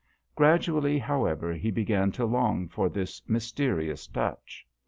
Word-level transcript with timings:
Gradually, 0.33 0.97
however, 0.97 1.53
he 1.53 1.69
began 1.69 2.11
to 2.13 2.25
long 2.25 2.67
for 2.67 2.89
this 2.89 3.21
mysterious 3.29 4.07
touch. 4.07 4.65